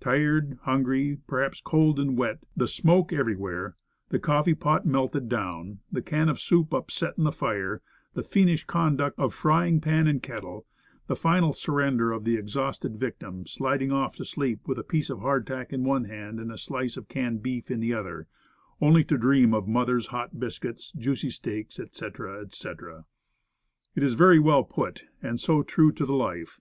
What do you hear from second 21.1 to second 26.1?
steaks, etc., etc." It is very well put, and so true to